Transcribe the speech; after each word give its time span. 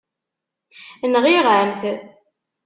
Nɣiɣ-am-t. 1.11 1.81